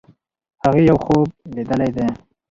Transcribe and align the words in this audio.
هغې 0.63 0.81
یو 0.89 0.97
خوب 1.05 1.27
لیدلی 1.55 1.89
دی. 1.95 2.07